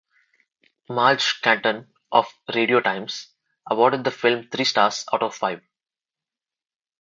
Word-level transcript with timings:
Maj 0.89 1.39
Canton 1.43 1.93
of 2.11 2.33
"Radio 2.55 2.81
Times" 2.81 3.27
awarded 3.69 4.03
the 4.03 4.09
film 4.09 4.47
three 4.49 4.63
stars 4.65 5.05
out 5.13 5.21
of 5.21 5.35
five. 5.35 5.61